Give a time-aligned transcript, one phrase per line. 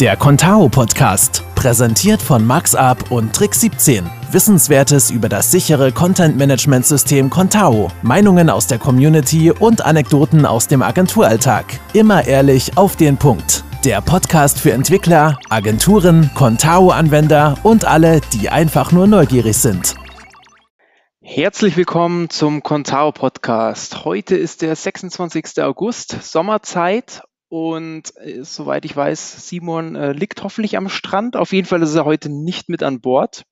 [0.00, 4.04] Der Contao Podcast, präsentiert von MaxUp und Trick 17.
[4.30, 10.68] Wissenswertes über das sichere Content Management System Contao, Meinungen aus der Community und Anekdoten aus
[10.68, 11.80] dem Agenturalltag.
[11.94, 13.64] Immer ehrlich auf den Punkt.
[13.86, 19.94] Der Podcast für Entwickler, Agenturen, Contao-Anwender und alle, die einfach nur neugierig sind.
[21.22, 24.04] Herzlich willkommen zum Contao Podcast.
[24.04, 25.62] Heute ist der 26.
[25.62, 31.36] August, Sommerzeit und äh, soweit ich weiß, Simon äh, liegt hoffentlich am Strand.
[31.36, 33.44] Auf jeden Fall ist er heute nicht mit an Bord.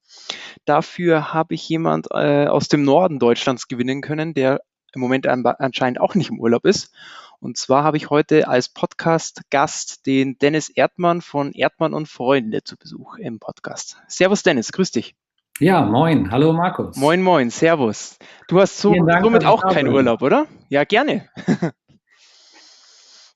[0.65, 4.61] Dafür habe ich jemand äh, aus dem Norden Deutschlands gewinnen können, der
[4.95, 6.93] im Moment an, anscheinend auch nicht im Urlaub ist.
[7.41, 12.77] Und zwar habe ich heute als Podcast-Gast den Dennis Erdmann von Erdmann und Freunde zu
[12.77, 13.99] Besuch im Podcast.
[14.09, 15.15] Servus Dennis, grüß dich.
[15.61, 16.33] Ja, moin.
[16.33, 16.97] Hallo Markus.
[16.97, 17.51] Moin, moin.
[17.51, 18.19] Servus.
[18.49, 20.47] Du hast so, Dank, somit auch keinen Urlaub, oder?
[20.69, 21.29] Ja, gerne.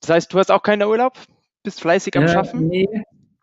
[0.01, 1.19] Das heißt, du hast auch keinen Urlaub?
[1.63, 2.69] Bist fleißig am äh, Schaffen?
[2.69, 2.87] Nee,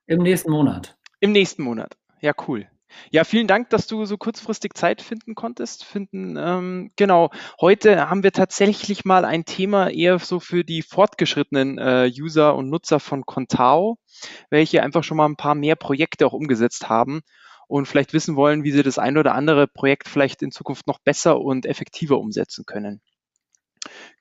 [0.07, 0.97] im nächsten Monat.
[1.19, 1.97] Im nächsten Monat.
[2.21, 2.67] Ja, cool.
[3.11, 5.83] Ja, vielen Dank, dass du so kurzfristig Zeit finden konntest.
[5.83, 7.29] Finden, ähm, genau.
[7.59, 12.69] Heute haben wir tatsächlich mal ein Thema eher so für die fortgeschrittenen äh, User und
[12.69, 13.97] Nutzer von Contao,
[14.49, 17.21] welche einfach schon mal ein paar mehr Projekte auch umgesetzt haben
[17.67, 20.99] und vielleicht wissen wollen, wie sie das ein oder andere Projekt vielleicht in Zukunft noch
[20.99, 23.01] besser und effektiver umsetzen können.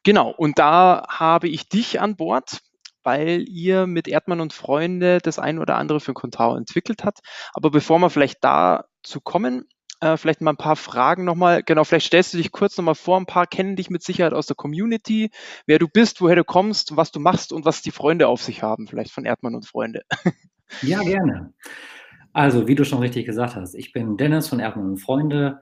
[0.02, 2.60] Genau, und da habe ich dich an Bord,
[3.02, 7.20] weil ihr mit Erdmann und Freunde das ein oder andere für Contao entwickelt habt.
[7.52, 9.66] Aber bevor wir vielleicht dazu kommen,
[10.00, 11.62] äh, vielleicht mal ein paar Fragen nochmal.
[11.62, 13.18] Genau, vielleicht stellst du dich kurz nochmal vor.
[13.18, 15.30] Ein paar kennen dich mit Sicherheit aus der Community,
[15.66, 18.62] wer du bist, woher du kommst, was du machst und was die Freunde auf sich
[18.62, 20.02] haben, vielleicht von Erdmann und Freunde.
[20.82, 21.52] Ja, gerne.
[22.32, 25.60] Also, wie du schon richtig gesagt hast, ich bin Dennis von Erdmann und Freunde.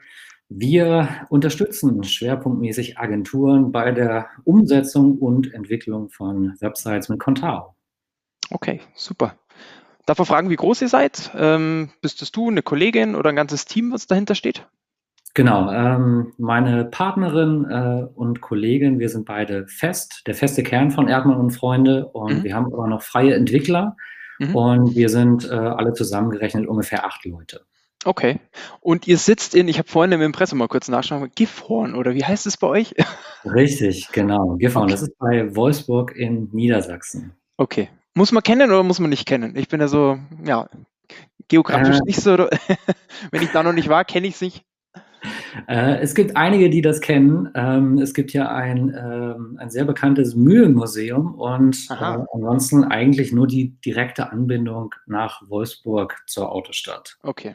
[0.49, 7.75] Wir unterstützen schwerpunktmäßig Agenturen bei der Umsetzung und Entwicklung von Websites mit Contao.
[8.51, 9.35] Okay, super.
[10.05, 11.31] Darf man fragen, wie groß ihr seid?
[11.37, 14.67] Ähm, bist es du, eine Kollegin oder ein ganzes Team, was dahinter steht?
[15.35, 21.09] Genau, ähm, meine Partnerin äh, und Kollegin, wir sind beide fest, der feste Kern von
[21.09, 22.45] Erdmann und Freunde und mhm.
[22.45, 23.97] wir haben aber noch freie Entwickler
[24.39, 24.55] mhm.
[24.55, 27.65] und wir sind äh, alle zusammengerechnet ungefähr acht Leute.
[28.05, 28.41] Okay.
[28.81, 32.25] Und ihr sitzt in, ich habe vorhin im Impressum mal kurz nachgeschaut, Gifhorn oder wie
[32.25, 32.95] heißt es bei euch?
[33.45, 34.57] Richtig, genau.
[34.57, 34.93] Gifhorn, okay.
[34.93, 37.33] das ist bei Wolfsburg in Niedersachsen.
[37.57, 37.89] Okay.
[38.15, 39.57] Muss man kennen oder muss man nicht kennen?
[39.57, 40.69] Ich bin ja so, ja,
[41.49, 42.37] geografisch äh, nicht so,
[43.31, 44.65] wenn ich da noch nicht war, kenne ich es nicht.
[45.69, 47.49] Äh, es gibt einige, die das kennen.
[47.55, 51.95] Ähm, es gibt ja ein, ähm, ein sehr bekanntes Mühlenmuseum und äh,
[52.35, 57.17] ansonsten eigentlich nur die direkte Anbindung nach Wolfsburg zur Autostadt.
[57.23, 57.55] Okay.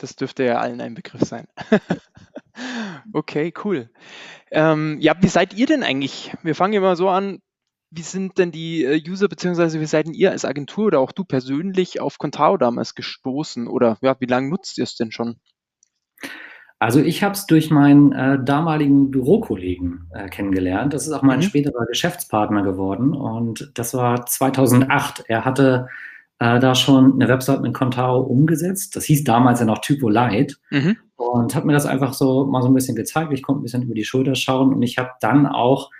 [0.00, 1.46] Das dürfte ja allen ein Begriff sein.
[3.12, 3.90] okay, cool.
[4.50, 6.32] Ähm, ja, wie seid ihr denn eigentlich?
[6.42, 7.40] Wir fangen immer so an.
[7.90, 11.12] Wie sind denn die äh, User beziehungsweise wie seid denn ihr als Agentur oder auch
[11.12, 13.68] du persönlich auf Contao damals gestoßen?
[13.68, 15.36] Oder ja, wie lange nutzt ihr es denn schon?
[16.78, 20.94] Also ich habe es durch meinen äh, damaligen Bürokollegen äh, kennengelernt.
[20.94, 21.44] Das ist auch mein mhm.
[21.44, 25.24] späterer Geschäftspartner geworden und das war 2008.
[25.28, 25.88] Er hatte
[26.40, 28.96] äh, da schon eine Website mit Contao umgesetzt.
[28.96, 30.96] Das hieß damals ja noch Typo Light mhm.
[31.16, 33.32] und hat mir das einfach so mal so ein bisschen gezeigt.
[33.32, 35.90] Ich konnte ein bisschen über die Schulter schauen und ich habe dann auch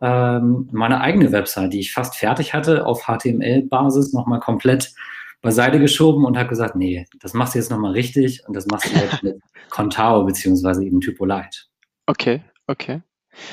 [0.00, 4.94] ähm, meine eigene Website, die ich fast fertig hatte, auf HTML-Basis nochmal komplett
[5.42, 8.94] beiseite geschoben und habe gesagt, nee, das machst du jetzt nochmal richtig und das machst
[8.94, 9.40] du jetzt mit
[9.70, 11.68] Contao beziehungsweise eben Typo Light.
[12.06, 13.02] Okay, okay.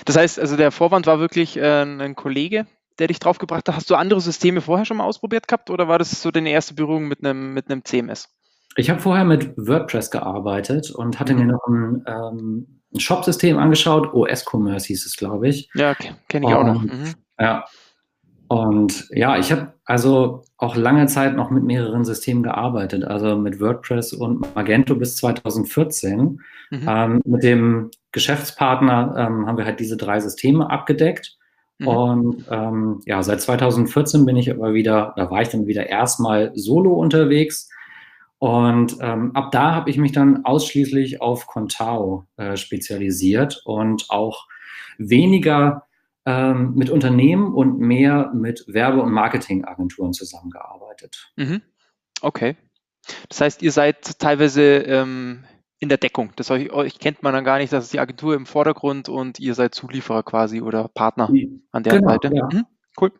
[0.06, 2.68] Das heißt, also der Vorwand war wirklich äh, ein Kollege,
[3.00, 3.76] der dich draufgebracht hat?
[3.76, 6.74] Hast du andere Systeme vorher schon mal ausprobiert gehabt oder war das so deine erste
[6.74, 8.30] Berührung mit einem, mit einem CMS?
[8.76, 14.14] Ich habe vorher mit WordPress gearbeitet und hatte mir noch ein, ähm, ein Shop-System angeschaut.
[14.14, 15.70] OS Commerce hieß es, glaube ich.
[15.74, 16.84] Ja, kenne ich auch noch.
[16.84, 17.16] Mhm.
[17.40, 17.66] Ja.
[18.48, 23.60] Und ja, ich habe also auch lange Zeit noch mit mehreren Systemen gearbeitet, also mit
[23.60, 26.40] WordPress und Magento bis 2014.
[26.70, 26.86] Mhm.
[26.88, 31.37] Ähm, mit dem Geschäftspartner ähm, haben wir halt diese drei Systeme abgedeckt.
[31.80, 31.88] Mhm.
[31.88, 36.52] Und ähm, ja, seit 2014 bin ich aber wieder, da war ich dann wieder erstmal
[36.56, 37.70] solo unterwegs.
[38.40, 44.48] Und ähm, ab da habe ich mich dann ausschließlich auf Contao äh, spezialisiert und auch
[44.98, 45.88] weniger
[46.26, 51.32] ähm, mit Unternehmen und mehr mit Werbe- und Marketingagenturen zusammengearbeitet.
[51.36, 51.62] Mhm.
[52.22, 52.58] Okay.
[53.30, 55.46] Das heißt, ihr seid teilweise ähm,
[55.80, 56.32] in der Deckung.
[56.36, 59.40] Das euch, euch kennt man dann gar nicht, das ist die Agentur im Vordergrund und
[59.40, 61.30] ihr seid Zulieferer quasi oder Partner
[61.72, 62.32] an der genau, Seite.
[62.34, 62.50] Ja.
[62.52, 62.66] Mhm,
[63.00, 63.12] cool.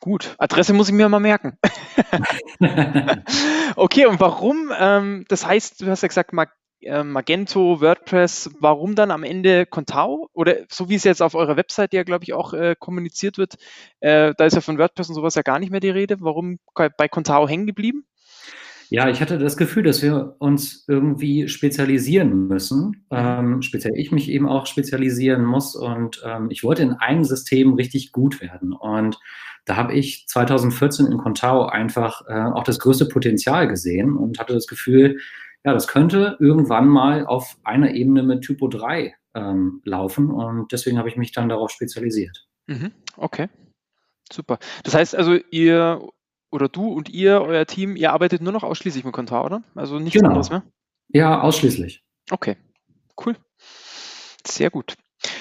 [0.00, 1.58] Gut, Adresse muss ich mir mal merken.
[3.76, 4.72] okay, und warum?
[4.78, 6.32] Ähm, das heißt, du hast ja gesagt,
[6.82, 10.28] äh, Magento, WordPress, warum dann am Ende Contao?
[10.32, 13.56] Oder so wie es jetzt auf eurer Website ja, glaube ich, auch äh, kommuniziert wird,
[14.00, 16.16] äh, da ist ja von WordPress und sowas ja gar nicht mehr die Rede.
[16.20, 18.06] Warum bei Contao hängen geblieben?
[18.92, 23.06] Ja, ich hatte das Gefühl, dass wir uns irgendwie spezialisieren müssen.
[23.10, 25.76] Ähm, speziell ich mich eben auch spezialisieren muss.
[25.76, 28.72] Und ähm, ich wollte in einem System richtig gut werden.
[28.72, 29.20] Und
[29.64, 34.54] da habe ich 2014 in Contao einfach äh, auch das größte Potenzial gesehen und hatte
[34.54, 35.20] das Gefühl,
[35.64, 40.98] ja, das könnte irgendwann mal auf einer Ebene mit Typo 3 ähm, laufen und deswegen
[40.98, 42.48] habe ich mich dann darauf spezialisiert.
[42.66, 43.48] Mhm, okay,
[44.32, 44.58] super.
[44.82, 46.00] Das heißt also, ihr
[46.50, 49.62] oder du und ihr, euer Team, ihr arbeitet nur noch ausschließlich mit Contao, oder?
[49.74, 50.28] Also nichts genau.
[50.28, 50.62] anderes mehr?
[51.08, 52.02] Ja, ausschließlich.
[52.30, 52.56] Okay,
[53.24, 53.36] cool.
[54.46, 54.96] Sehr gut.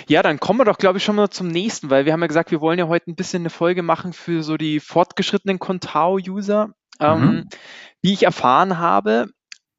[0.07, 2.27] Ja, dann kommen wir doch, glaube ich, schon mal zum nächsten, weil wir haben ja
[2.27, 6.73] gesagt, wir wollen ja heute ein bisschen eine Folge machen für so die fortgeschrittenen Contao-User.
[6.99, 7.49] Ähm, mhm.
[8.01, 9.29] Wie ich erfahren habe,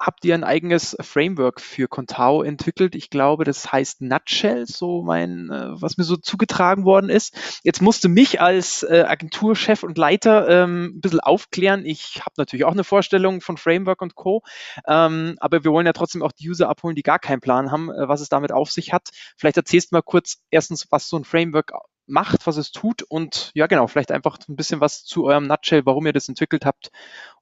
[0.00, 2.94] habt ihr ein eigenes Framework für Contao entwickelt.
[2.94, 7.60] Ich glaube, das heißt Nutshell, so mein, äh, was mir so zugetragen worden ist.
[7.62, 11.84] Jetzt musste mich als äh, Agenturchef und Leiter ähm, ein bisschen aufklären.
[11.84, 14.42] Ich habe natürlich auch eine Vorstellung von Framework und Co.
[14.86, 17.90] Ähm, aber wir wollen ja trotzdem auch die User abholen, die gar keinen Plan haben,
[17.90, 19.10] äh, was es damit auf sich hat.
[19.36, 21.72] Vielleicht erzählst du mal kurz erstens, was so ein Framework
[22.06, 25.86] macht, was es tut und ja genau, vielleicht einfach ein bisschen was zu eurem Nutshell,
[25.86, 26.90] warum ihr das entwickelt habt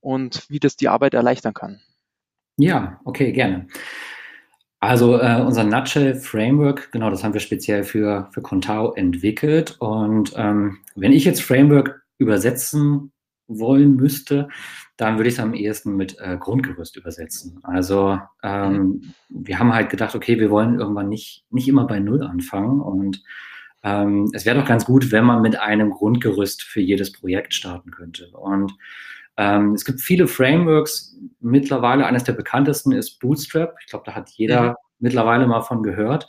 [0.01, 1.81] und wie das die Arbeit erleichtern kann.
[2.59, 3.69] Ja, okay, gerne.
[4.81, 9.77] Also äh, unser Nutshell Framework, genau, das haben wir speziell für, für Contao entwickelt.
[9.81, 13.13] Und ähm, wenn ich jetzt Framework übersetzen
[13.47, 14.49] wollen müsste,
[14.97, 17.61] dann würde ich es am ehesten mit äh, Grundgerüst übersetzen.
[17.63, 22.23] Also ähm, wir haben halt gedacht, okay, wir wollen irgendwann nicht, nicht immer bei Null
[22.23, 22.81] anfangen.
[22.81, 23.23] Und
[23.85, 27.93] ähm, es wäre doch ganz gut, wenn man mit einem Grundgerüst für jedes Projekt starten
[27.93, 28.29] könnte.
[28.33, 28.75] Und
[29.39, 31.17] ähm, es gibt viele Frameworks.
[31.41, 33.77] Mittlerweile eines der bekanntesten ist Bootstrap.
[33.81, 34.75] Ich glaube, da hat jeder mhm.
[34.99, 36.29] mittlerweile mal von gehört.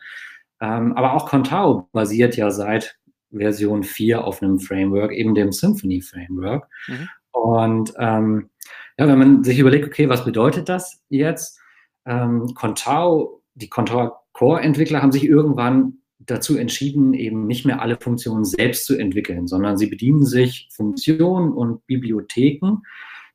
[0.62, 3.00] Ähm, aber auch Contao basiert ja seit
[3.32, 6.68] Version 4 auf einem Framework, eben dem Symphony Framework.
[6.88, 7.10] Mhm.
[7.32, 8.50] Und ähm,
[8.98, 11.60] ja, wenn man sich überlegt, okay, was bedeutet das jetzt?
[12.06, 15.99] Ähm, Contao, die Contao Core-Entwickler haben sich irgendwann
[16.30, 21.52] dazu entschieden, eben nicht mehr alle Funktionen selbst zu entwickeln, sondern sie bedienen sich Funktionen
[21.52, 22.84] und Bibliotheken,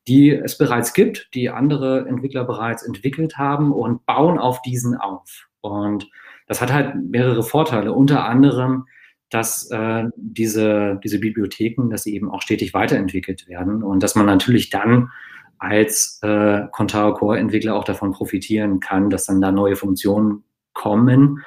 [0.06, 5.48] die es bereits gibt, die andere Entwickler bereits entwickelt haben und bauen auf diesen auf.
[5.60, 6.08] Und
[6.46, 8.86] das hat halt mehrere Vorteile, unter anderem,
[9.30, 14.26] dass äh, diese, diese Bibliotheken, dass sie eben auch stetig weiterentwickelt werden und dass man
[14.26, 15.10] natürlich dann
[15.58, 20.44] als äh, Contao Core Entwickler auch davon profitieren kann, dass dann da neue Funktionen
[20.74, 21.42] kommen,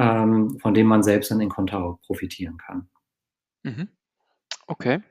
[0.00, 2.88] ähm, von dem man selbst dann in Contao profitieren kann.
[3.62, 3.88] Mhm.
[4.66, 5.02] Okay.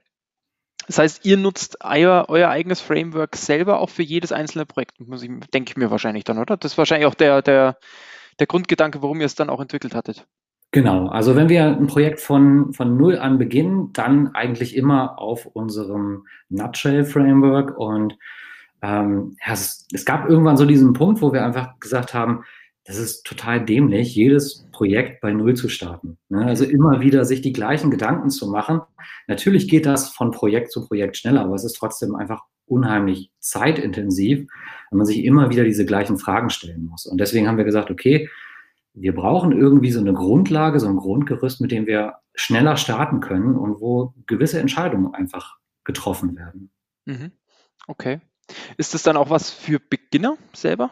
[0.88, 5.21] Das heißt, ihr nutzt euer, euer, eigenes Framework selber auch für jedes einzelne Projekt, muss
[5.21, 6.57] ich, denke ich mir wahrscheinlich dann, oder?
[6.57, 7.77] Das ist wahrscheinlich auch der, der,
[8.39, 10.25] der Grundgedanke, warum ihr es dann auch entwickelt hattet.
[10.71, 15.45] Genau, also wenn wir ein Projekt von, von null an beginnen, dann eigentlich immer auf
[15.45, 17.77] unserem Nutshell-Framework.
[17.77, 18.18] Und
[18.81, 22.44] ähm, es, es, gab irgendwann so diesen Punkt, wo wir einfach gesagt haben,
[22.89, 26.18] das ist total dämlich, jedes Projekt bei Null zu starten.
[26.27, 26.44] Ne?
[26.44, 28.81] Also immer wieder sich die gleichen Gedanken zu machen.
[29.27, 34.50] Natürlich geht das von Projekt zu Projekt schneller, aber es ist trotzdem einfach unheimlich zeitintensiv,
[34.89, 37.06] wenn man sich immer wieder diese gleichen Fragen stellen muss.
[37.06, 38.27] Und deswegen haben wir gesagt, okay,
[38.95, 43.56] wir brauchen irgendwie so eine Grundlage, so ein Grundgerüst, mit dem wir schneller starten können
[43.56, 46.71] und wo gewisse Entscheidungen einfach getroffen werden.
[47.06, 47.33] Mhm.
[47.85, 48.19] Okay.
[48.77, 50.90] Ist das dann auch was für Beginner selber?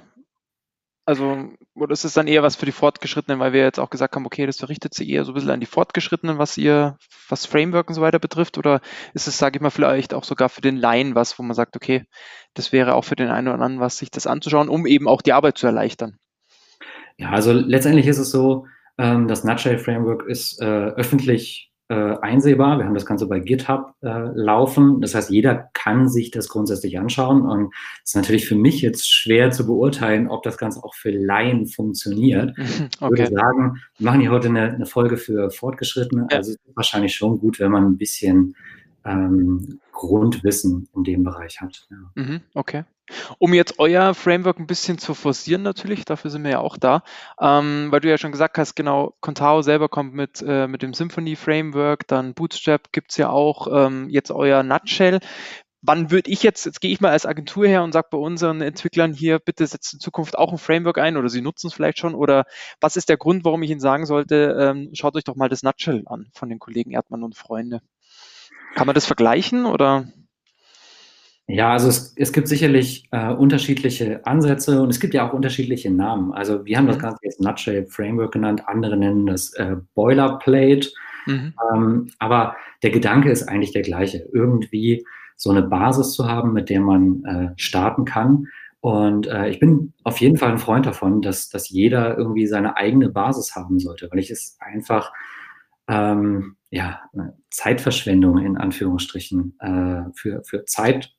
[1.08, 4.18] Also, oder ist es dann eher was für die Fortgeschrittenen, weil wir jetzt auch gesagt
[4.18, 6.98] haben, okay, das richtet sich eher so ein bisschen an die Fortgeschrittenen, was ihr,
[7.30, 8.58] was Framework und so weiter betrifft?
[8.58, 8.82] Oder
[9.14, 11.78] ist es, sage ich mal, vielleicht auch sogar für den Laien was, wo man sagt,
[11.78, 12.04] okay,
[12.56, 15.22] das wäre auch für den einen oder anderen was, sich das anzuschauen, um eben auch
[15.22, 16.18] die Arbeit zu erleichtern?
[17.16, 18.66] Ja, also letztendlich ist es so,
[18.98, 22.78] ähm, das Nutshell Framework ist äh, öffentlich äh, einsehbar.
[22.78, 25.00] Wir haben das Ganze bei GitHub äh, laufen.
[25.00, 27.44] Das heißt, jeder kann sich das grundsätzlich anschauen.
[27.44, 31.12] Und es ist natürlich für mich jetzt schwer zu beurteilen, ob das Ganze auch für
[31.12, 32.58] Laien funktioniert.
[32.58, 32.78] Okay.
[33.18, 36.28] Ich würde sagen, wir machen hier heute eine, eine Folge für Fortgeschrittene.
[36.30, 36.38] Ja.
[36.38, 38.56] Also es ist wahrscheinlich schon gut, wenn man ein bisschen
[39.06, 41.88] ähm, Grundwissen in dem Bereich hat.
[41.90, 42.22] Ja.
[42.22, 42.84] Mhm, okay.
[43.40, 47.04] Um jetzt euer Framework ein bisschen zu forcieren natürlich, dafür sind wir ja auch da,
[47.40, 50.94] ähm, weil du ja schon gesagt hast, genau, Contao selber kommt mit, äh, mit dem
[50.94, 55.20] Symphony Framework, dann Bootstrap gibt es ja auch, ähm, jetzt euer Nutshell.
[55.82, 58.62] Wann würde ich jetzt, jetzt gehe ich mal als Agentur her und sage bei unseren
[58.62, 62.00] Entwicklern hier, bitte setzt in Zukunft auch ein Framework ein oder sie nutzen es vielleicht
[62.00, 62.46] schon oder
[62.82, 65.64] was ist der Grund, warum ich Ihnen sagen sollte, ähm, schaut euch doch mal das
[65.64, 67.82] Nutshell an von den Kollegen Erdmann und Freunde.
[68.76, 70.08] Kann man das vergleichen oder?
[71.50, 75.90] Ja, also es, es gibt sicherlich äh, unterschiedliche Ansätze und es gibt ja auch unterschiedliche
[75.90, 76.34] Namen.
[76.34, 77.02] Also wir haben das mhm.
[77.02, 80.90] Ganze jetzt Nutshell Framework genannt, andere nennen das äh, Boilerplate.
[81.26, 81.54] Mhm.
[81.74, 84.28] Ähm, aber der Gedanke ist eigentlich der gleiche.
[84.34, 85.06] Irgendwie
[85.38, 88.48] so eine Basis zu haben, mit der man äh, starten kann.
[88.82, 92.76] Und äh, ich bin auf jeden Fall ein Freund davon, dass, dass jeder irgendwie seine
[92.76, 95.14] eigene Basis haben sollte, weil ich es einfach
[95.88, 97.02] ähm, ja,
[97.50, 101.14] Zeitverschwendung in Anführungsstrichen äh, für, für Zeit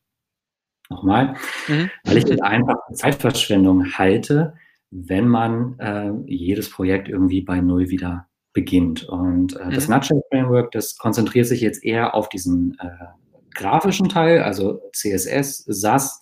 [0.88, 1.36] nochmal,
[1.68, 1.90] mhm.
[2.04, 4.54] weil ich es einfach Zeitverschwendung halte,
[4.90, 9.04] wenn man äh, jedes Projekt irgendwie bei Null wieder beginnt.
[9.04, 9.70] Und äh, mhm.
[9.70, 13.06] das Nutshell Framework, das konzentriert sich jetzt eher auf diesen äh,
[13.54, 16.20] grafischen Teil, also CSS, SAS.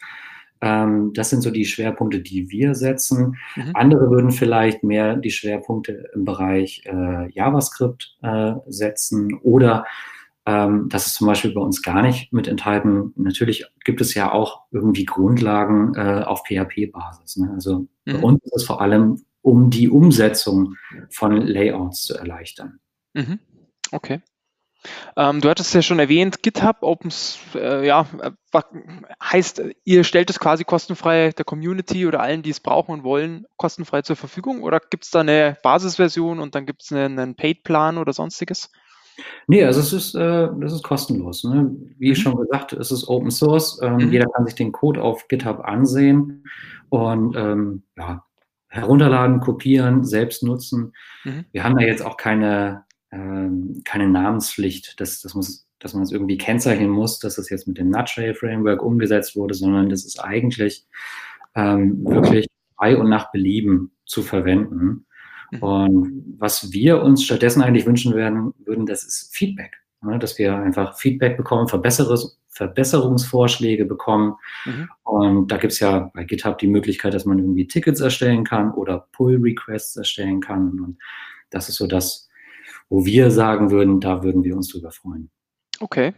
[0.60, 3.36] Ähm, das sind so die Schwerpunkte, die wir setzen.
[3.54, 3.70] Mhm.
[3.74, 9.84] Andere würden vielleicht mehr die Schwerpunkte im Bereich äh, JavaScript äh, setzen oder
[10.46, 13.12] ähm, das ist zum Beispiel bei uns gar nicht mit enthalten.
[13.16, 17.38] Natürlich gibt es ja auch irgendwie Grundlagen äh, auf PHP-Basis.
[17.38, 17.50] Ne?
[17.52, 18.12] Also mhm.
[18.12, 20.74] bei uns ist es vor allem, um die Umsetzung
[21.10, 22.78] von Layouts zu erleichtern.
[23.14, 23.40] Mhm.
[23.90, 24.22] Okay.
[25.16, 27.10] Ähm, du hattest ja schon erwähnt, GitHub Open,
[27.54, 28.30] äh, ja, äh,
[29.20, 33.46] heißt, ihr stellt es quasi kostenfrei der Community oder allen, die es brauchen und wollen,
[33.56, 34.62] kostenfrei zur Verfügung?
[34.62, 38.70] Oder gibt es da eine Basisversion und dann gibt es einen, einen Paid-Plan oder sonstiges?
[39.46, 41.44] Nee, also es ist, äh, das ist kostenlos.
[41.44, 41.74] Ne?
[41.98, 42.14] Wie mhm.
[42.14, 43.80] schon gesagt, es ist Open Source.
[43.82, 44.12] Ähm, mhm.
[44.12, 46.44] Jeder kann sich den Code auf GitHub ansehen
[46.88, 48.24] und ähm, ja,
[48.68, 50.92] herunterladen, kopieren, selbst nutzen.
[51.24, 51.44] Mhm.
[51.52, 56.12] Wir haben da jetzt auch keine, ähm, keine Namenspflicht, dass, dass, muss, dass man es
[56.12, 60.22] irgendwie kennzeichnen muss, dass das jetzt mit dem Nutshell Framework umgesetzt wurde, sondern das ist
[60.22, 60.86] eigentlich
[61.54, 62.46] ähm, wirklich
[62.76, 65.06] frei und nach Belieben zu verwenden.
[65.50, 65.62] Mhm.
[65.62, 69.76] Und was wir uns stattdessen eigentlich wünschen werden, würden, das ist Feedback.
[70.02, 70.18] Ne?
[70.18, 74.36] Dass wir einfach Feedback bekommen, Verbesserungs Verbesserungsvorschläge bekommen.
[74.64, 74.88] Mhm.
[75.02, 78.72] Und da gibt es ja bei GitHub die Möglichkeit, dass man irgendwie Tickets erstellen kann
[78.72, 80.80] oder Pull-Requests erstellen kann.
[80.80, 80.98] Und
[81.50, 82.30] das ist so das,
[82.88, 85.30] wo wir sagen würden, da würden wir uns drüber freuen.
[85.80, 86.14] Okay,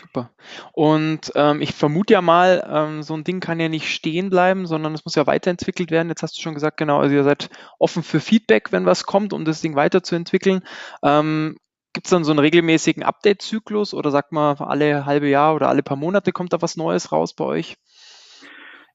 [0.00, 0.30] Super.
[0.72, 4.66] Und ähm, ich vermute ja mal, ähm, so ein Ding kann ja nicht stehen bleiben,
[4.66, 6.08] sondern es muss ja weiterentwickelt werden.
[6.08, 9.32] Jetzt hast du schon gesagt, genau, also ihr seid offen für Feedback, wenn was kommt,
[9.34, 10.62] um das Ding weiterzuentwickeln.
[11.02, 11.56] Ähm,
[11.92, 15.82] Gibt es dann so einen regelmäßigen Update-Zyklus oder sagt man, alle halbe Jahr oder alle
[15.82, 17.76] paar Monate kommt da was Neues raus bei euch?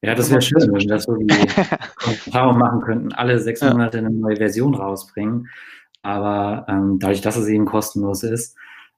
[0.02, 1.26] Ja, das wäre schön, wenn wir das so die
[2.26, 5.48] Erfahrung machen könnten, alle sechs Monate eine neue Version rausbringen.
[6.02, 8.56] Aber ähm, dadurch, dass es eben kostenlos ist,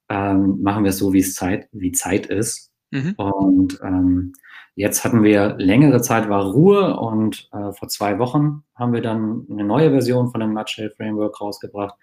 [0.08, 2.72] ähm, machen wir es so, wie es Zeit, wie Zeit ist.
[2.90, 3.14] Mhm.
[3.16, 4.32] Und ähm,
[4.74, 9.46] jetzt hatten wir längere Zeit war Ruhe und äh, vor zwei Wochen haben wir dann
[9.50, 11.94] eine neue Version von dem Nutshell Framework rausgebracht,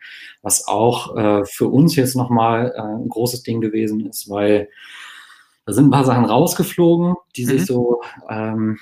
[0.41, 4.69] was auch äh, für uns jetzt nochmal äh, ein großes Ding gewesen ist, weil
[5.65, 7.49] da sind ein paar Sachen rausgeflogen, die mhm.
[7.49, 8.77] sich so ähm,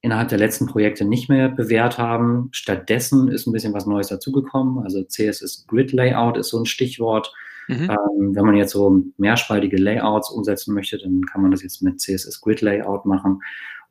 [0.00, 2.48] innerhalb der letzten Projekte nicht mehr bewährt haben.
[2.52, 4.82] Stattdessen ist ein bisschen was Neues dazugekommen.
[4.82, 7.32] Also CSS Grid Layout ist so ein Stichwort.
[7.68, 7.90] Mhm.
[7.90, 12.00] Ähm, wenn man jetzt so mehrspaltige Layouts umsetzen möchte, dann kann man das jetzt mit
[12.00, 13.42] CSS Grid Layout machen.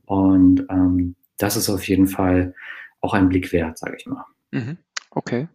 [0.06, 2.56] Und ähm, das ist auf jeden Fall
[3.02, 4.26] auch ein Blick wert, sage ich mal.
[4.52, 4.78] Mhm.
[5.12, 5.48] Okay.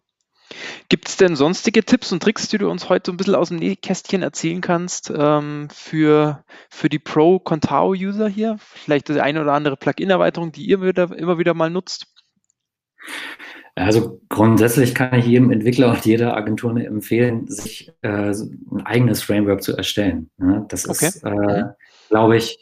[0.87, 3.49] Gibt es denn sonstige Tipps und Tricks, die du uns heute so ein bisschen aus
[3.49, 8.57] dem Nähkästchen erzählen kannst ähm, für, für die Pro-Contao-User hier?
[8.59, 12.07] Vielleicht die eine oder andere Plugin-Erweiterung, die ihr wieder, immer wieder mal nutzt?
[13.75, 19.63] Also grundsätzlich kann ich jedem Entwickler und jeder Agentur empfehlen, sich äh, ein eigenes Framework
[19.63, 20.29] zu erstellen.
[20.37, 20.65] Ne?
[20.69, 21.07] Das okay.
[21.07, 21.69] ist, äh, mhm.
[22.09, 22.59] glaube ich,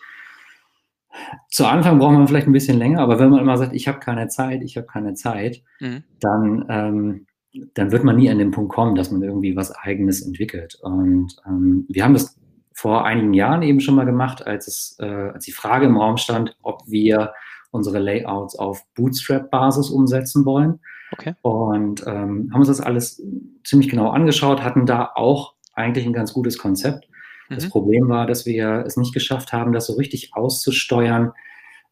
[1.50, 4.00] zu Anfang braucht man vielleicht ein bisschen länger, aber wenn man immer sagt, ich habe
[4.00, 6.04] keine Zeit, ich habe keine Zeit, mhm.
[6.22, 7.28] dann, ähm,
[7.74, 10.80] dann wird man nie an den Punkt kommen, dass man irgendwie was Eigenes entwickelt.
[10.82, 12.40] Und ähm, wir haben das
[12.74, 16.16] vor einigen Jahren eben schon mal gemacht, als, es, äh, als die Frage im Raum
[16.16, 17.34] stand, ob wir
[17.72, 20.80] unsere Layouts auf Bootstrap-Basis umsetzen wollen.
[21.12, 21.36] Okay.
[21.42, 23.22] Und ähm, haben uns das alles
[23.64, 27.08] ziemlich genau angeschaut, hatten da auch eigentlich ein ganz gutes Konzept.
[27.50, 27.56] Mhm.
[27.56, 31.34] Das Problem war, dass wir es nicht geschafft haben, das so richtig auszusteuern.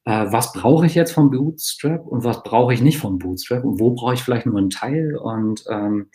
[0.10, 3.80] Äh, was brauche ich jetzt vom Bootstrap und was brauche ich nicht vom Bootstrap und
[3.80, 5.16] wo brauche ich vielleicht nur einen Teil?
[5.16, 6.08] Und ähm,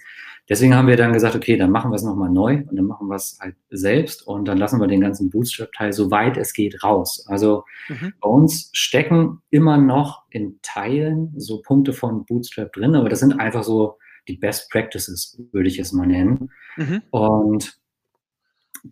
[0.48, 3.08] Deswegen haben wir dann gesagt, okay, dann machen wir es nochmal neu und dann machen
[3.08, 6.84] wir es halt selbst und dann lassen wir den ganzen Bootstrap-Teil so weit es geht
[6.84, 7.24] raus.
[7.28, 8.12] Also mhm.
[8.20, 13.40] bei uns stecken immer noch in Teilen so Punkte von Bootstrap drin, aber das sind
[13.40, 13.96] einfach so
[14.28, 16.50] die Best Practices, würde ich es mal nennen.
[16.76, 17.02] Mhm.
[17.10, 17.78] Und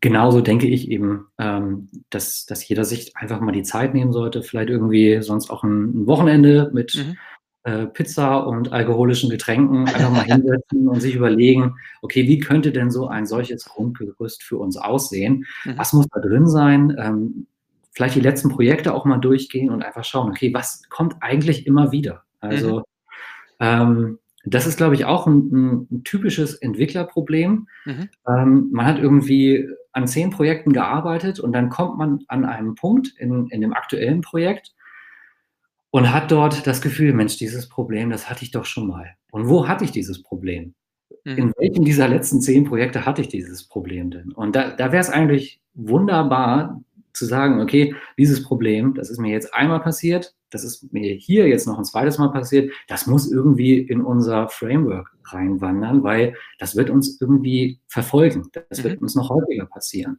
[0.00, 4.42] genauso denke ich eben, ähm, dass, dass jeder sich einfach mal die Zeit nehmen sollte,
[4.42, 7.16] vielleicht irgendwie sonst auch ein, Wochenende mit mhm.
[7.64, 12.90] Äh, Pizza und alkoholischen Getränken einfach mal hinsetzen und sich überlegen, okay, wie könnte denn
[12.90, 15.44] so ein solches Grundgerüst für uns aussehen?
[15.64, 15.78] Mhm.
[15.78, 16.96] Was muss da drin sein?
[16.98, 17.46] Ähm,
[17.92, 21.92] vielleicht die letzten Projekte auch mal durchgehen und einfach schauen, okay, was kommt eigentlich immer
[21.92, 22.24] wieder?
[22.40, 22.84] Also mhm.
[23.60, 27.68] ähm, das ist, glaube ich, auch ein, ein, typisches Entwicklerproblem.
[27.84, 28.08] Mhm.
[28.28, 33.14] Ähm, man hat irgendwie an zehn Projekten gearbeitet und dann kommt man an einem Punkt
[33.18, 34.74] in, in dem aktuellen Projekt
[35.90, 39.14] und hat dort das Gefühl, Mensch, dieses Problem, das hatte ich doch schon mal.
[39.30, 40.74] Und wo hatte ich dieses Problem?
[41.24, 41.36] Mhm.
[41.36, 44.32] In welchem dieser letzten zehn Projekte hatte ich dieses Problem denn?
[44.32, 46.82] Und da, da wäre es eigentlich wunderbar
[47.12, 51.48] zu sagen, okay, dieses Problem, das ist mir jetzt einmal passiert, das ist mir hier
[51.48, 56.76] jetzt noch ein zweites Mal passiert, das muss irgendwie in unser Framework reinwandern, weil das
[56.76, 58.48] wird uns irgendwie verfolgen.
[58.68, 58.84] Das mhm.
[58.84, 60.18] wird uns noch häufiger passieren.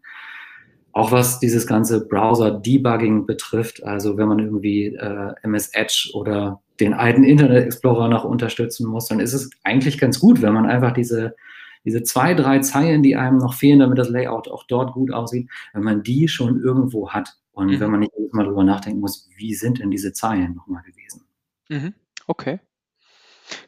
[0.92, 6.94] Auch was dieses ganze Browser-Debugging betrifft, also wenn man irgendwie äh, MS Edge oder den
[6.94, 10.92] alten Internet Explorer noch unterstützen muss, dann ist es eigentlich ganz gut, wenn man einfach
[10.92, 11.36] diese,
[11.86, 15.50] diese zwei, drei Zeilen, die einem noch fehlen, damit das Layout auch dort gut aussieht,
[15.74, 17.80] wenn man die schon irgendwo hat und mhm.
[17.80, 21.26] wenn man nicht jedes Mal drüber nachdenken muss, wie sind denn diese Zeilen nochmal gewesen.
[21.70, 21.94] Mhm.
[22.28, 22.60] Okay.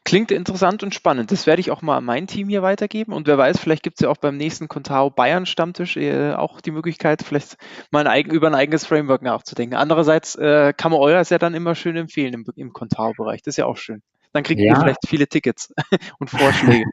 [0.04, 1.32] Klingt interessant und spannend.
[1.32, 3.12] Das werde ich auch mal an mein Team hier weitergeben.
[3.14, 6.62] Und wer weiß, vielleicht gibt es ja auch beim nächsten Contao Bayern Stammtisch äh, auch
[6.62, 7.58] die Möglichkeit, vielleicht
[7.92, 9.76] mal ein eigen, über ein eigenes Framework nachzudenken.
[9.76, 13.42] Andererseits äh, kann man eures ja dann immer schön empfehlen im, im Contao-Bereich.
[13.42, 14.02] Das ist ja auch schön.
[14.32, 14.74] Dann kriegt ja.
[14.74, 15.74] ihr vielleicht viele Tickets
[16.20, 16.86] und Vorschläge.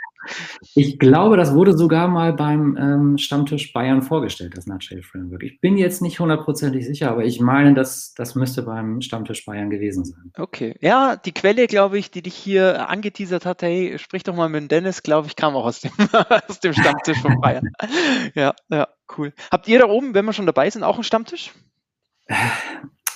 [0.74, 5.42] Ich glaube, das wurde sogar mal beim ähm, Stammtisch Bayern vorgestellt, das Nutshell Framework.
[5.42, 9.70] Ich bin jetzt nicht hundertprozentig sicher, aber ich meine, dass das müsste beim Stammtisch Bayern
[9.70, 10.32] gewesen sein.
[10.36, 10.76] Okay.
[10.80, 14.70] Ja, die Quelle, glaube ich, die dich hier angeteasert hat, hey, sprich doch mal mit
[14.70, 15.92] Dennis, glaube ich, kam auch aus dem,
[16.48, 17.68] aus dem Stammtisch von Bayern.
[18.34, 19.32] ja, ja, cool.
[19.50, 21.52] Habt ihr da oben, wenn wir schon dabei sind, auch einen Stammtisch?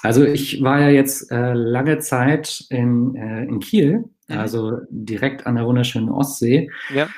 [0.02, 4.38] Also ich war ja jetzt äh, lange Zeit in, äh, in Kiel mhm.
[4.38, 6.70] also direkt an der wunderschönen Ostsee.
[6.92, 7.08] Ja.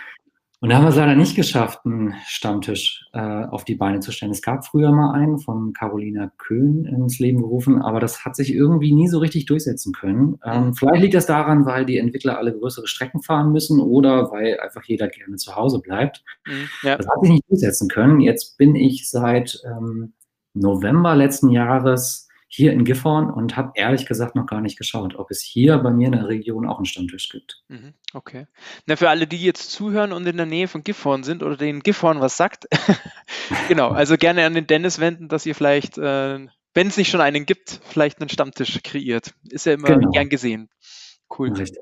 [0.60, 4.10] Und da haben wir es leider nicht geschafft, einen Stammtisch äh, auf die Beine zu
[4.10, 4.32] stellen.
[4.32, 8.52] Es gab früher mal einen von Carolina Köhn ins Leben gerufen, aber das hat sich
[8.52, 10.40] irgendwie nie so richtig durchsetzen können.
[10.44, 14.58] Ähm, vielleicht liegt das daran, weil die Entwickler alle größere Strecken fahren müssen oder weil
[14.58, 16.24] einfach jeder gerne zu Hause bleibt.
[16.44, 16.68] Mhm.
[16.82, 16.96] Ja.
[16.96, 18.20] Das hat sich nicht durchsetzen können.
[18.20, 20.12] Jetzt bin ich seit ähm,
[20.54, 25.30] November letzten Jahres hier in Gifhorn und habe ehrlich gesagt noch gar nicht geschaut, ob
[25.30, 27.62] es hier bei mir in der Region auch einen Stammtisch gibt.
[27.68, 28.46] Mhm, okay.
[28.86, 31.80] Na, für alle, die jetzt zuhören und in der Nähe von Gifhorn sind oder denen
[31.80, 32.66] Gifhorn was sagt,
[33.68, 37.20] genau, also gerne an den Dennis wenden, dass ihr vielleicht, äh, wenn es nicht schon
[37.20, 39.34] einen gibt, vielleicht einen Stammtisch kreiert.
[39.50, 40.10] Ist ja immer genau.
[40.10, 40.70] gern gesehen.
[41.38, 41.52] Cool.
[41.52, 41.78] Richtig.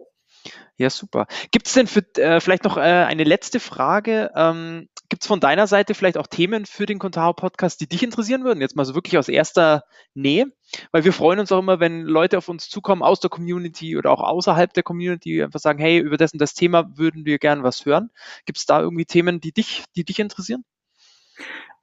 [0.78, 1.26] Ja, super.
[1.52, 4.30] Gibt es denn für, äh, vielleicht noch äh, eine letzte Frage?
[4.34, 8.60] Ähm, es von deiner Seite vielleicht auch Themen für den Contao-Podcast, die dich interessieren würden?
[8.60, 10.46] Jetzt mal so wirklich aus erster Nähe,
[10.92, 14.10] weil wir freuen uns auch immer, wenn Leute auf uns zukommen aus der Community oder
[14.10, 17.62] auch außerhalb der Community, einfach sagen, hey, über das und das Thema würden wir gerne
[17.62, 18.10] was hören.
[18.44, 20.64] Gibt es da irgendwie Themen, die dich, die dich interessieren?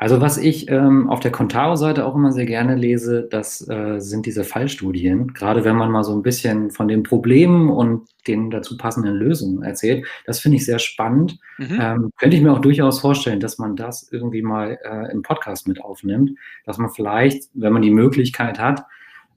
[0.04, 4.26] Also was ich ähm, auf der Contao-Seite auch immer sehr gerne lese, das äh, sind
[4.26, 5.34] diese Fallstudien.
[5.34, 9.64] Gerade wenn man mal so ein bisschen von den Problemen und den dazu passenden Lösungen
[9.64, 10.06] erzählt.
[10.26, 11.40] Das finde ich sehr spannend.
[11.58, 11.80] Mhm.
[11.80, 15.70] Ähm, könnte ich mir auch durchaus vorstellen, dass man das irgendwie mal äh, im Podcast
[15.70, 16.32] mit aufnimmt.
[16.66, 18.84] Dass man vielleicht, wenn man die Möglichkeit hat,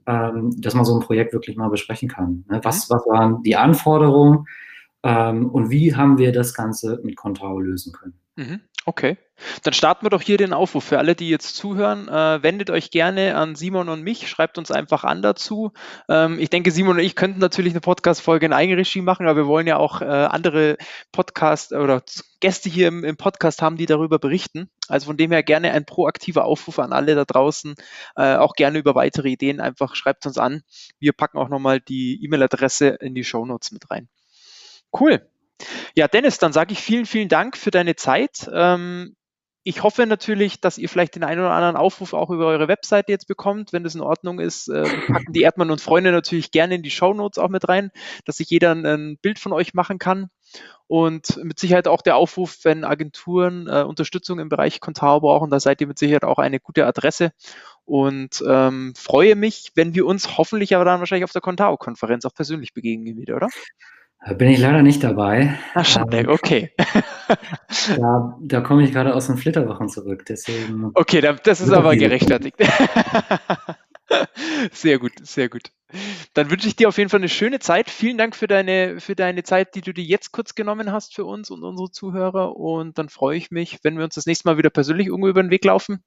[0.07, 2.45] ähm, dass man so ein Projekt wirklich mal besprechen kann.
[2.49, 2.61] Ne?
[2.65, 2.95] Was, mhm.
[2.95, 4.47] was waren die Anforderungen
[5.05, 8.15] ähm, und wie haben wir das Ganze mit Contao lösen können?
[8.37, 8.61] Mhm.
[8.89, 9.19] Okay.
[9.65, 12.07] Dann starten wir doch hier den Aufruf für alle, die jetzt zuhören.
[12.07, 15.73] Äh, wendet euch gerne an Simon und mich, schreibt uns einfach an dazu.
[16.09, 19.47] Ähm, ich denke, Simon und ich könnten natürlich eine Podcast-Folge in Eigenregie machen, aber wir
[19.49, 20.77] wollen ja auch äh, andere
[21.11, 22.05] Podcast oder
[22.39, 24.71] Gäste hier im, im, Podcast haben, die darüber berichten.
[24.87, 27.75] Also von dem her gerne ein proaktiver Aufruf an alle da draußen.
[28.15, 30.63] Äh, auch gerne über weitere Ideen einfach schreibt uns an.
[31.01, 34.09] Wir packen auch nochmal die E-Mail-Adresse in die Show Notes mit rein.
[34.99, 35.29] Cool.
[35.95, 38.51] Ja, Dennis, dann sage ich vielen, vielen Dank für deine Zeit.
[38.53, 39.17] Ähm,
[39.69, 43.11] ich hoffe natürlich, dass ihr vielleicht den einen oder anderen Aufruf auch über eure Webseite
[43.11, 43.73] jetzt bekommt.
[43.73, 46.91] Wenn das in Ordnung ist, äh, packen die Erdmann und Freunde natürlich gerne in die
[46.93, 47.91] Show Notes auch mit rein,
[48.25, 50.29] dass sich jeder ein, Bild von euch machen kann.
[50.87, 55.59] Und mit Sicherheit auch der Aufruf, wenn Agenturen äh, Unterstützung im Bereich Contao brauchen, da
[55.59, 57.33] seid ihr mit Sicherheit auch eine gute Adresse.
[57.85, 62.35] Und ähm, freue mich, wenn wir uns hoffentlich aber dann wahrscheinlich auf der Contao-Konferenz auch
[62.35, 63.49] persönlich begegnen wieder, oder?
[64.39, 65.57] Bin ich leider nicht dabei.
[65.75, 66.73] Ach, schade, ähm, okay.
[67.97, 70.91] da, da komme ich gerade aus den Flitterwochen zurück, deswegen.
[70.95, 72.57] Okay, das ist aber gerechtfertigt.
[74.73, 75.73] Sehr gut, sehr gut.
[76.35, 77.91] Dann wünsche ich dir auf jeden Fall eine schöne Zeit.
[77.91, 81.25] Vielen Dank für deine, für deine Zeit, die du dir jetzt kurz genommen hast für
[81.25, 82.57] uns und unsere Zuhörer.
[82.57, 85.43] Und dann freue ich mich, wenn wir uns das nächste Mal wieder persönlich irgendwo über
[85.43, 86.03] den Weg laufen.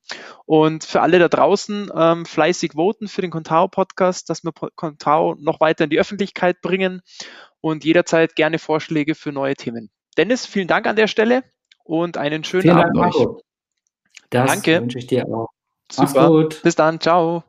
[0.45, 5.62] Und für alle da draußen ähm, fleißig voten für den Contao-Podcast, dass wir Contao noch
[5.62, 7.01] weiter in die Öffentlichkeit bringen
[7.62, 9.89] und jederzeit gerne Vorschläge für neue Themen.
[10.17, 11.43] Dennis, vielen Dank an der Stelle
[11.85, 13.27] und einen schönen vielen Abend Dank, euch.
[14.29, 14.81] Das Danke.
[14.81, 15.49] wünsche ich dir auch.
[15.91, 16.49] Super.
[16.62, 16.99] Bis dann.
[16.99, 17.48] Ciao.